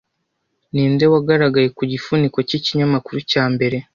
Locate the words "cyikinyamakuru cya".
2.47-3.43